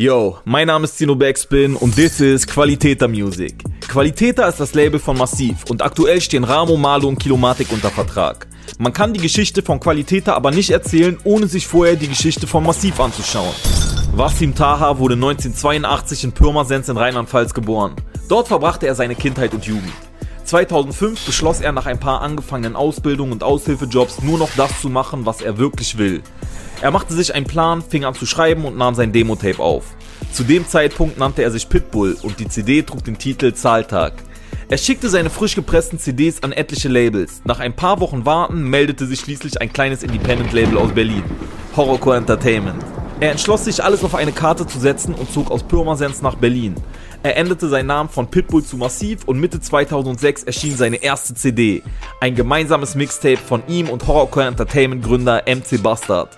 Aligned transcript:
Yo, 0.00 0.38
mein 0.44 0.68
Name 0.68 0.84
ist 0.84 0.96
Tino 0.96 1.16
Backspin 1.16 1.74
und 1.74 1.96
this 1.96 2.20
is 2.20 2.46
Qualitäter 2.46 3.08
Music. 3.08 3.64
Qualitäter 3.88 4.46
ist 4.48 4.60
das 4.60 4.72
Label 4.72 5.00
von 5.00 5.18
Massiv 5.18 5.64
und 5.68 5.82
aktuell 5.82 6.20
stehen 6.20 6.44
Ramo, 6.44 6.76
Malo 6.76 7.08
und 7.08 7.18
Kilomatik 7.18 7.72
unter 7.72 7.90
Vertrag. 7.90 8.46
Man 8.78 8.92
kann 8.92 9.12
die 9.12 9.18
Geschichte 9.18 9.60
von 9.60 9.80
Qualitäter 9.80 10.36
aber 10.36 10.52
nicht 10.52 10.70
erzählen, 10.70 11.18
ohne 11.24 11.48
sich 11.48 11.66
vorher 11.66 11.96
die 11.96 12.06
Geschichte 12.06 12.46
von 12.46 12.62
Massiv 12.62 13.00
anzuschauen. 13.00 13.52
Wasim 14.12 14.54
Taha 14.54 15.00
wurde 15.00 15.14
1982 15.14 16.22
in 16.22 16.30
Pirmasens 16.30 16.88
in 16.88 16.96
Rheinland-Pfalz 16.96 17.52
geboren. 17.52 17.96
Dort 18.28 18.46
verbrachte 18.46 18.86
er 18.86 18.94
seine 18.94 19.16
Kindheit 19.16 19.52
und 19.52 19.66
Jugend. 19.66 19.90
2005 20.48 21.26
beschloss 21.26 21.60
er 21.60 21.72
nach 21.72 21.84
ein 21.84 22.00
paar 22.00 22.22
angefangenen 22.22 22.74
Ausbildungen 22.74 23.32
und 23.32 23.42
Aushilfejobs 23.42 24.22
nur 24.22 24.38
noch 24.38 24.50
das 24.56 24.80
zu 24.80 24.88
machen, 24.88 25.26
was 25.26 25.42
er 25.42 25.58
wirklich 25.58 25.98
will. 25.98 26.22
Er 26.80 26.90
machte 26.90 27.12
sich 27.12 27.34
einen 27.34 27.46
Plan, 27.46 27.82
fing 27.82 28.04
an 28.04 28.14
zu 28.14 28.24
schreiben 28.24 28.64
und 28.64 28.76
nahm 28.76 28.94
sein 28.94 29.12
Demo-Tape 29.12 29.58
auf. 29.58 29.84
Zu 30.32 30.44
dem 30.44 30.66
Zeitpunkt 30.66 31.18
nannte 31.18 31.42
er 31.42 31.50
sich 31.50 31.68
Pitbull 31.68 32.16
und 32.22 32.40
die 32.40 32.48
CD 32.48 32.82
trug 32.82 33.04
den 33.04 33.18
Titel 33.18 33.52
Zahltag. 33.52 34.14
Er 34.68 34.78
schickte 34.78 35.10
seine 35.10 35.28
frisch 35.28 35.54
gepressten 35.54 35.98
CDs 35.98 36.42
an 36.42 36.52
etliche 36.52 36.88
Labels. 36.88 37.42
Nach 37.44 37.60
ein 37.60 37.76
paar 37.76 38.00
Wochen 38.00 38.24
Warten 38.24 38.62
meldete 38.62 39.06
sich 39.06 39.20
schließlich 39.20 39.60
ein 39.60 39.72
kleines 39.72 40.02
Independent-Label 40.02 40.78
aus 40.78 40.92
Berlin, 40.92 41.24
Horrorcore 41.76 42.16
Entertainment. 42.16 42.82
Er 43.20 43.32
entschloss 43.32 43.64
sich, 43.64 43.82
alles 43.82 44.04
auf 44.04 44.14
eine 44.14 44.32
Karte 44.32 44.66
zu 44.66 44.78
setzen 44.78 45.14
und 45.14 45.32
zog 45.32 45.50
aus 45.50 45.62
Pirmasens 45.62 46.22
nach 46.22 46.36
Berlin. 46.36 46.74
Er 47.24 47.36
änderte 47.36 47.68
seinen 47.68 47.86
Namen 47.86 48.08
von 48.08 48.30
Pitbull 48.30 48.62
zu 48.62 48.76
Massiv 48.76 49.24
und 49.26 49.40
Mitte 49.40 49.60
2006 49.60 50.44
erschien 50.44 50.76
seine 50.76 51.02
erste 51.02 51.34
CD. 51.34 51.82
Ein 52.20 52.36
gemeinsames 52.36 52.94
Mixtape 52.94 53.38
von 53.38 53.62
ihm 53.66 53.88
und 53.88 54.06
Horrorcore 54.06 54.46
Entertainment 54.46 55.04
Gründer 55.04 55.42
MC 55.46 55.82
Bastard. 55.82 56.36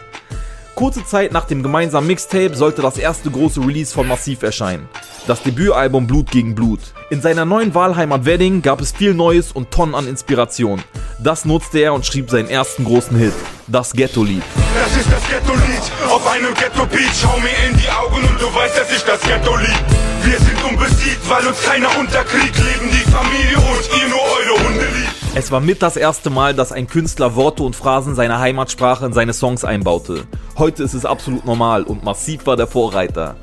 Kurze 0.74 1.04
Zeit 1.04 1.32
nach 1.32 1.44
dem 1.44 1.62
gemeinsamen 1.62 2.06
Mixtape 2.06 2.54
sollte 2.54 2.80
das 2.80 2.96
erste 2.96 3.30
große 3.30 3.60
Release 3.60 3.92
von 3.92 4.08
Massiv 4.08 4.42
erscheinen. 4.42 4.88
Das 5.26 5.42
Debütalbum 5.42 6.06
Blut 6.06 6.30
gegen 6.30 6.54
Blut. 6.54 6.80
In 7.10 7.20
seiner 7.20 7.44
neuen 7.44 7.74
Wahlheimat 7.74 8.24
Wedding 8.24 8.62
gab 8.62 8.80
es 8.80 8.92
viel 8.92 9.12
Neues 9.12 9.52
und 9.52 9.70
Tonnen 9.70 9.94
an 9.94 10.08
Inspiration. 10.08 10.82
Das 11.18 11.44
nutzte 11.44 11.80
er 11.80 11.92
und 11.92 12.06
schrieb 12.06 12.30
seinen 12.30 12.48
ersten 12.48 12.86
großen 12.86 13.18
Hit, 13.18 13.34
das 13.66 13.92
Ghetto-Lied. 13.92 14.42
Das 14.74 14.96
ist 14.96 15.12
das 15.12 15.28
Ghetto-Lied 15.28 16.10
auf 16.10 16.26
einem 16.26 16.54
Ghetto-Beat. 16.54 17.10
Schau 17.20 17.36
mir 17.40 17.68
in 17.68 17.76
die 17.76 17.90
Augen 17.90 18.26
und 18.26 18.40
du 18.40 18.46
weißt, 18.46 18.78
dass 18.78 18.90
ich 18.90 19.02
das 19.02 19.20
Ghetto-Lied. 19.20 19.99
Wir 20.30 20.38
sind 20.38 20.62
unbesiegt, 20.62 21.28
weil 21.28 21.44
uns 21.44 21.60
keiner 21.60 21.88
unterkriegt. 21.98 22.56
Leben 22.56 22.88
die 22.88 23.10
Familie 23.10 23.56
und 23.56 24.00
ihr 24.00 24.08
nur 24.08 24.20
eure 24.20 24.64
Hunde 24.64 24.84
liebt. 24.96 25.34
Es 25.34 25.50
war 25.50 25.58
mit 25.58 25.82
das 25.82 25.96
erste 25.96 26.30
Mal, 26.30 26.54
dass 26.54 26.70
ein 26.70 26.86
Künstler 26.86 27.34
Worte 27.34 27.64
und 27.64 27.74
Phrasen 27.74 28.14
seiner 28.14 28.38
Heimatsprache 28.38 29.06
in 29.06 29.12
seine 29.12 29.32
Songs 29.32 29.64
einbaute. 29.64 30.28
Heute 30.56 30.84
ist 30.84 30.94
es 30.94 31.04
absolut 31.04 31.44
normal 31.46 31.82
und 31.82 32.04
Massiv 32.04 32.46
war 32.46 32.56
der 32.56 32.68
Vorreiter. 32.68 33.34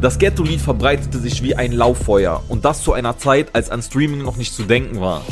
Das 0.00 0.20
Ghetto-Lied 0.20 0.60
verbreitete 0.60 1.18
sich 1.18 1.42
wie 1.42 1.56
ein 1.56 1.72
Lauffeuer 1.72 2.44
und 2.46 2.64
das 2.64 2.84
zu 2.84 2.92
einer 2.92 3.18
Zeit, 3.18 3.48
als 3.52 3.70
an 3.70 3.82
Streaming 3.82 4.22
noch 4.22 4.36
nicht 4.36 4.54
zu 4.54 4.62
denken 4.62 5.00
war. 5.00 5.22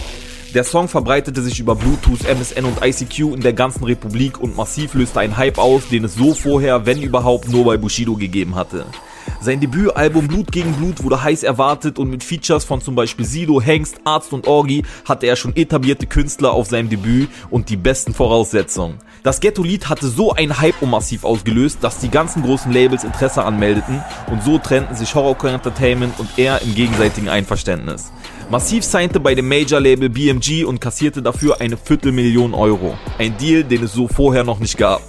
Der 0.53 0.65
Song 0.65 0.89
verbreitete 0.89 1.43
sich 1.43 1.61
über 1.61 1.77
Bluetooth, 1.77 2.25
MSN 2.25 2.65
und 2.65 2.84
ICQ 2.84 3.34
in 3.34 3.41
der 3.41 3.53
ganzen 3.53 3.84
Republik 3.84 4.41
und 4.41 4.56
Massiv 4.56 4.95
löste 4.95 5.21
einen 5.21 5.37
Hype 5.37 5.59
aus, 5.59 5.83
den 5.89 6.03
es 6.03 6.17
so 6.17 6.34
vorher, 6.34 6.87
wenn 6.87 7.01
überhaupt, 7.03 7.49
nur 7.49 7.65
bei 7.65 7.77
Bushido 7.77 8.17
gegeben 8.17 8.56
hatte. 8.56 8.84
Sein 9.45 9.61
Debütalbum 9.61 10.27
Blut 10.27 10.53
gegen 10.53 10.73
Blut 10.73 11.05
wurde 11.05 11.23
heiß 11.23 11.42
erwartet 11.42 11.98
und 11.98 12.09
mit 12.09 12.25
Features 12.25 12.64
von 12.64 12.81
zum 12.81 12.95
Beispiel 12.95 13.27
Sido, 13.27 13.61
Hengst, 13.61 13.97
Arzt 14.05 14.33
und 14.33 14.47
Orgi 14.47 14.84
hatte 15.05 15.27
er 15.27 15.37
schon 15.37 15.55
etablierte 15.55 16.06
Künstler 16.06 16.55
auf 16.55 16.69
seinem 16.69 16.89
Debüt 16.89 17.28
und 17.50 17.69
die 17.69 17.77
besten 17.77 18.15
Voraussetzungen. 18.15 19.00
Das 19.22 19.41
Ghetto-Lied 19.41 19.91
hatte 19.91 20.09
so 20.09 20.33
einen 20.33 20.61
Hype 20.61 20.81
um 20.81 20.92
Massiv 20.92 21.25
ausgelöst, 21.25 21.81
dass 21.83 21.98
die 21.98 22.09
ganzen 22.09 22.42
großen 22.42 22.72
Labels 22.72 23.05
Interesse 23.05 23.45
anmeldeten 23.45 24.03
und 24.31 24.42
so 24.42 24.56
trennten 24.56 24.97
sich 24.97 25.15
Horrorcore 25.15 25.53
Entertainment 25.53 26.19
und 26.19 26.31
er 26.39 26.62
im 26.62 26.75
gegenseitigen 26.75 27.28
Einverständnis. 27.28 28.12
Massiv 28.48 28.83
signte 28.83 29.20
bei 29.20 29.34
dem 29.34 29.47
Major-Label 29.47 30.09
BMG 30.09 30.65
und 30.65 30.81
kassierte 30.81 31.20
dafür 31.20 31.61
eine 31.61 31.77
Viertelmillion 31.77 32.55
Euro. 32.55 32.97
Ein 33.19 33.37
Deal, 33.37 33.62
den 33.62 33.84
es 33.84 33.93
so 33.93 34.09
vorher 34.09 34.44
noch 34.44 34.59
nicht 34.59 34.78
gab. 34.78 35.03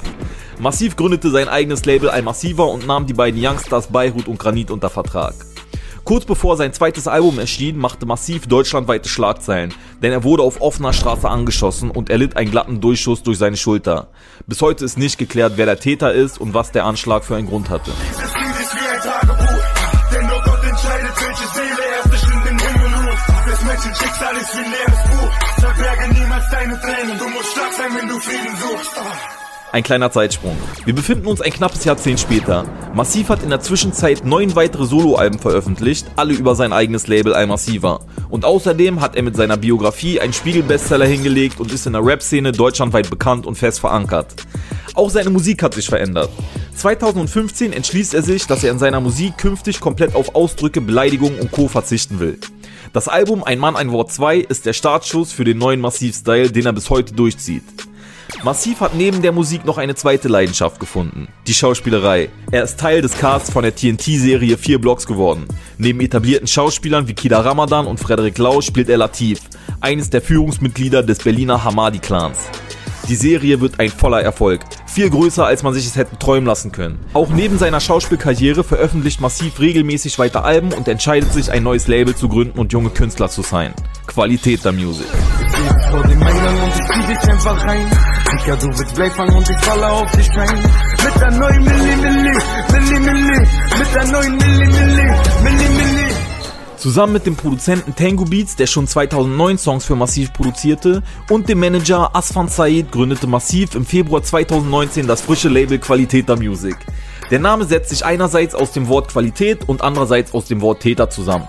Massiv 0.60 0.96
gründete 0.96 1.30
sein 1.32 1.50
eigenes 1.50 1.86
Label 1.86 2.10
Al-Massiva 2.10 2.64
und 2.64 2.88
nahm 2.88 3.06
die 3.06 3.14
beiden 3.14 3.44
Youngstars 3.44 3.88
Beirut 3.88 4.28
und 4.28 4.40
Granit 4.40 4.72
unter 4.72 4.90
Vertrag. 4.90 5.34
Kurz 6.06 6.24
bevor 6.24 6.56
sein 6.56 6.72
zweites 6.72 7.08
Album 7.08 7.40
erschien, 7.40 7.78
machte 7.78 8.06
Massiv 8.06 8.48
deutschlandweite 8.48 9.10
Schlagzeilen, 9.10 9.74
denn 10.04 10.12
er 10.12 10.24
wurde 10.24 10.44
auf 10.44 10.62
offener 10.62 10.94
Straße 10.94 11.28
angeschossen 11.28 11.90
und 11.90 12.10
erlitt 12.10 12.38
einen 12.38 12.52
glatten 12.52 12.80
Durchschuss 12.80 13.24
durch 13.24 13.38
seine 13.38 13.58
Schulter. 13.58 14.10
Bis 14.46 14.62
heute 14.62 14.86
ist 14.86 14.98
nicht 14.98 15.18
geklärt, 15.18 15.54
wer 15.56 15.66
der 15.66 15.80
Täter 15.80 16.14
ist 16.14 16.40
und 16.40 16.54
was 16.54 16.72
der 16.72 16.86
Anschlag 16.86 17.26
für 17.26 17.36
einen 17.36 17.48
Grund 17.48 17.70
hatte. 17.70 17.92
Schicksal 23.96 24.36
ist 24.38 24.54
wie 24.56 24.60
ein 24.60 24.72
leeres 24.72 25.04
Buch, 25.10 25.32
verberge 25.60 26.14
niemals 26.14 26.50
deine 26.50 26.80
Tränen, 26.82 27.18
du 27.18 27.30
musst 27.30 27.52
stark 27.52 27.74
sein, 27.74 27.96
wenn 27.96 28.08
du 28.08 28.20
Frieden 28.20 28.58
suchst. 28.58 29.45
Ein 29.76 29.84
kleiner 29.84 30.10
Zeitsprung. 30.10 30.56
Wir 30.86 30.96
befinden 30.96 31.28
uns 31.28 31.42
ein 31.42 31.52
knappes 31.52 31.84
Jahrzehnt 31.84 32.22
später. 32.22 32.64
Massiv 32.94 33.28
hat 33.28 33.44
in 33.44 33.50
der 33.50 33.60
Zwischenzeit 33.60 34.24
neun 34.24 34.56
weitere 34.56 34.86
Soloalben 34.86 35.38
veröffentlicht, 35.38 36.08
alle 36.16 36.34
über 36.34 36.56
sein 36.56 36.72
eigenes 36.72 37.08
Label 37.08 37.34
Al-Massiva. 37.34 38.00
Und 38.30 38.46
außerdem 38.46 39.02
hat 39.02 39.18
er 39.18 39.24
mit 39.24 39.36
seiner 39.36 39.58
Biografie 39.58 40.22
einen 40.22 40.32
Spiegel-Bestseller 40.32 41.06
hingelegt 41.06 41.60
und 41.60 41.74
ist 41.74 41.86
in 41.86 41.92
der 41.92 42.06
Rap-Szene 42.06 42.54
deutschlandweit 42.54 43.10
bekannt 43.10 43.46
und 43.46 43.58
fest 43.58 43.82
verankert. 43.82 44.28
Auch 44.94 45.10
seine 45.10 45.30
Musik 45.30 45.62
hat 45.62 45.74
sich 45.74 45.88
verändert. 45.88 46.30
2015 46.78 47.74
entschließt 47.74 48.14
er 48.14 48.22
sich, 48.22 48.48
dass 48.48 48.64
er 48.64 48.72
in 48.72 48.80
seiner 48.80 49.02
Musik 49.02 49.38
künftig 49.38 49.82
komplett 49.82 50.16
auf 50.16 50.36
Ausdrücke, 50.36 50.80
Beleidigungen 50.80 51.38
und 51.38 51.52
Co. 51.52 51.68
verzichten 51.68 52.22
will. 52.22 52.40
Das 52.94 53.10
Album 53.10 53.44
Ein 53.44 53.60
Mann, 53.60 53.76
ein 53.76 53.92
Wort 53.92 54.14
2 54.14 54.38
ist 54.38 54.66
der 54.66 54.72
Startschuss 54.72 55.34
für 55.34 55.44
den 55.44 55.58
neuen 55.58 55.82
Massiv-Style, 55.82 56.50
den 56.50 56.66
er 56.66 56.72
bis 56.72 56.90
heute 56.90 57.14
durchzieht. 57.14 57.64
Massiv 58.44 58.82
hat 58.82 58.94
neben 58.94 59.22
der 59.22 59.32
Musik 59.32 59.66
noch 59.66 59.78
eine 59.78 59.96
zweite 59.96 60.28
Leidenschaft 60.28 60.80
gefunden, 60.80 61.28
die 61.48 61.54
Schauspielerei. 61.54 62.30
Er 62.52 62.64
ist 62.64 62.80
Teil 62.80 63.02
des 63.02 63.18
Casts 63.18 63.52
von 63.52 63.64
der 63.64 63.76
TNT-Serie 63.76 64.58
4 64.58 64.80
Blocks 64.80 65.08
geworden. 65.08 65.48
Neben 65.78 66.00
etablierten 66.02 66.48
Schauspielern 66.48 67.08
wie 67.08 67.14
Kida 67.14 67.40
Ramadan 67.40 67.88
und 67.88 68.00
Frederik 68.00 68.38
Lau 68.38 68.62
spielt 68.62 68.90
er 68.90 68.98
Latif, 68.98 69.40
eines 69.82 70.10
der 70.10 70.22
Führungsmitglieder 70.22 71.04
des 71.04 71.20
Berliner 71.20 71.64
Hamadi-Clans. 71.64 72.38
Die 73.08 73.16
Serie 73.16 73.62
wird 73.62 73.80
ein 73.80 73.90
voller 73.90 74.22
Erfolg, 74.22 74.62
viel 74.88 75.12
größer 75.12 75.46
als 75.46 75.62
man 75.62 75.76
sich 75.76 75.86
es 75.86 75.96
hätte 75.96 76.18
träumen 76.18 76.48
lassen 76.48 76.72
können. 76.72 76.98
Auch 77.14 77.30
neben 77.30 77.60
seiner 77.60 77.80
Schauspielkarriere 77.80 78.64
veröffentlicht 78.64 79.22
Massiv 79.22 79.60
regelmäßig 79.60 80.18
weiter 80.18 80.44
Alben 80.44 80.74
und 80.74 80.88
entscheidet 80.88 81.32
sich 81.32 81.52
ein 81.52 81.62
neues 81.62 81.88
Label 81.88 82.16
zu 82.16 82.30
gründen 82.30 82.58
und 82.58 82.74
junge 82.74 82.90
Künstler 82.90 83.30
zu 83.30 83.44
sein. 83.44 83.74
Qualität 84.08 84.66
der 84.66 84.72
Music. 84.72 85.06
ich. 95.52 95.65
Zusammen 96.86 97.14
mit 97.14 97.26
dem 97.26 97.36
Produzenten 97.36 97.96
Tango 97.96 98.26
Beats, 98.26 98.56
der 98.58 98.68
schon 98.68 98.86
2009 98.86 99.58
Songs 99.58 99.86
für 99.86 99.96
Massiv 99.96 100.32
produzierte, 100.34 101.02
und 101.32 101.50
dem 101.50 101.60
Manager 101.60 102.16
Asfan 102.16 102.48
Said 102.48 102.92
gründete 102.92 103.26
Massiv 103.26 103.74
im 103.74 103.88
Februar 103.88 104.22
2019 104.22 105.08
das 105.08 105.22
frische 105.22 105.50
Label 105.50 105.80
Qualitäter 105.80 106.36
Music. 106.36 106.78
Der 107.32 107.40
Name 107.40 107.66
setzt 107.66 107.90
sich 107.90 108.06
einerseits 108.06 108.54
aus 108.54 108.72
dem 108.72 108.88
Wort 108.88 109.08
Qualität 109.08 109.68
und 109.68 109.82
andererseits 109.82 110.32
aus 110.36 110.46
dem 110.46 110.62
Wort 110.62 110.82
Täter 110.82 111.10
zusammen. 111.10 111.48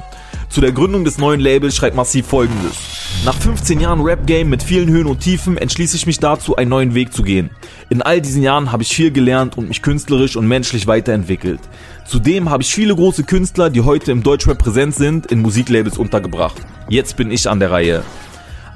Zu 0.48 0.60
der 0.60 0.72
Gründung 0.72 1.04
des 1.04 1.18
neuen 1.18 1.40
Labels 1.40 1.76
schreibt 1.76 1.96
Massiv 1.96 2.26
folgendes. 2.26 2.76
Nach 3.24 3.34
15 3.34 3.80
Jahren 3.80 4.00
Rap-Game 4.00 4.48
mit 4.48 4.62
vielen 4.62 4.88
Höhen 4.88 5.06
und 5.06 5.20
Tiefen 5.20 5.58
entschließe 5.58 5.96
ich 5.96 6.06
mich 6.06 6.18
dazu, 6.18 6.56
einen 6.56 6.70
neuen 6.70 6.94
Weg 6.94 7.12
zu 7.12 7.22
gehen. 7.22 7.50
In 7.88 8.02
all 8.02 8.20
diesen 8.20 8.42
Jahren 8.42 8.72
habe 8.72 8.82
ich 8.82 8.94
viel 8.94 9.10
gelernt 9.10 9.58
und 9.58 9.68
mich 9.68 9.82
künstlerisch 9.82 10.36
und 10.36 10.46
menschlich 10.46 10.86
weiterentwickelt. 10.86 11.60
Zudem 12.06 12.50
habe 12.50 12.62
ich 12.62 12.72
viele 12.72 12.94
große 12.94 13.24
Künstler, 13.24 13.71
die 13.71 13.80
heute 13.80 14.12
im 14.12 14.22
Deutschrap 14.22 14.59
präsent 14.59 14.94
sind, 14.94 15.26
in 15.26 15.42
Musiklabels 15.42 15.98
untergebracht. 15.98 16.56
Jetzt 16.88 17.16
bin 17.16 17.30
ich 17.30 17.48
an 17.48 17.60
der 17.60 17.71
Reihe. 17.71 18.03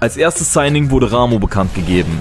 Als 0.00 0.16
erstes 0.16 0.52
Signing 0.52 0.90
wurde 0.90 1.12
Ramo 1.12 1.38
bekannt 1.38 1.74
gegeben. 1.74 2.20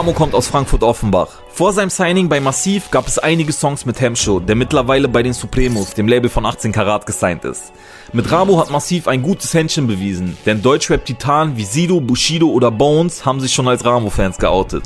Ramo 0.00 0.14
kommt 0.14 0.34
aus 0.34 0.48
Frankfurt-Offenbach. 0.48 1.28
Vor 1.60 1.74
seinem 1.74 1.90
Signing 1.90 2.30
bei 2.30 2.40
Massiv 2.40 2.90
gab 2.90 3.06
es 3.06 3.18
einige 3.18 3.52
Songs 3.52 3.84
mit 3.84 4.00
Hemshow, 4.00 4.40
der 4.40 4.56
mittlerweile 4.56 5.08
bei 5.08 5.22
den 5.22 5.34
Supremos, 5.34 5.92
dem 5.92 6.08
Label 6.08 6.30
von 6.30 6.46
18 6.46 6.72
Karat, 6.72 7.04
gesigned 7.04 7.44
ist. 7.44 7.72
Mit 8.14 8.32
Ramo 8.32 8.58
hat 8.58 8.70
Massiv 8.70 9.06
ein 9.06 9.20
gutes 9.20 9.52
Händchen 9.52 9.86
bewiesen, 9.86 10.38
denn 10.46 10.62
Deutschrap-Titanen 10.62 11.58
wie 11.58 11.64
Sido, 11.66 12.00
Bushido 12.00 12.48
oder 12.48 12.70
Bones 12.70 13.26
haben 13.26 13.40
sich 13.40 13.52
schon 13.52 13.68
als 13.68 13.84
Ramo-Fans 13.84 14.38
geoutet. 14.38 14.84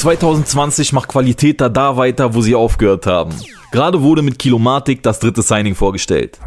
2020 0.06 0.92
macht 0.92 1.08
Qualitäter 1.08 1.68
da 1.68 1.96
weiter, 1.96 2.32
wo 2.32 2.40
sie 2.40 2.54
aufgehört 2.54 3.06
haben. 3.06 3.34
Gerade 3.72 4.02
wurde 4.02 4.22
mit 4.22 4.38
Kilomatik 4.38 5.02
das 5.02 5.18
dritte 5.18 5.42
Signing 5.42 5.74
vorgestellt. 5.74 6.38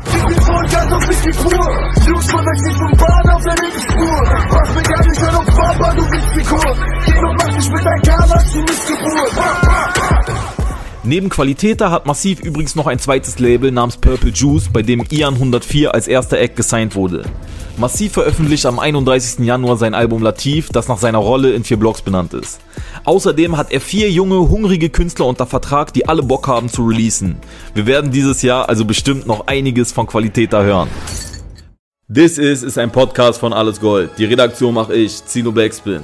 Neben 11.10 11.30
Qualitäter 11.30 11.90
hat 11.90 12.06
Massiv 12.06 12.40
übrigens 12.40 12.76
noch 12.76 12.86
ein 12.86 13.00
zweites 13.00 13.40
Label 13.40 13.72
namens 13.72 13.98
Purple 13.98 14.30
Juice, 14.30 14.70
bei 14.72 14.84
dem 14.84 15.04
Ian 15.10 15.34
104 15.34 15.92
als 15.92 16.08
erster 16.08 16.38
Act 16.38 16.56
gesigned 16.56 16.94
wurde. 16.94 17.24
Massiv 17.78 18.12
veröffentlicht 18.12 18.68
am 18.68 18.78
31. 18.78 19.44
Januar 19.44 19.78
sein 19.78 19.96
Album 19.96 20.22
Latif, 20.22 20.70
das 20.70 20.88
nach 20.88 21.00
seiner 21.00 21.18
Rolle 21.18 21.54
in 21.54 21.64
vier 21.64 21.78
Blocks 21.78 22.04
benannt 22.04 22.36
ist. 22.36 22.60
Außerdem 23.06 23.58
hat 23.58 23.72
er 23.72 23.82
vier 23.82 24.12
junge, 24.12 24.38
hungrige 24.50 24.92
Künstler 24.92 25.26
unter 25.26 25.48
Vertrag, 25.48 25.94
die 25.94 26.08
alle 26.08 26.22
Bock 26.22 26.48
haben 26.48 26.70
zu 26.70 26.86
releasen. 26.86 27.38
Wir 27.74 27.88
werden 27.88 28.12
dieses 28.12 28.44
Jahr 28.44 28.70
also 28.70 28.86
bestimmt 28.86 29.26
noch 29.26 29.48
einiges 29.48 29.92
von 29.92 30.06
Qualitäter 30.06 30.64
hören. 30.64 30.90
This 32.14 32.38
is 32.38 32.62
ist 32.62 32.78
ein 32.78 32.92
Podcast 32.92 33.40
von 33.40 33.52
Alles 33.52 33.80
Gold. 33.80 34.12
Die 34.20 34.26
Redaktion 34.26 34.76
mache 34.76 34.94
ich, 34.94 35.26
Zino 35.26 35.52
Backspin. 35.52 36.04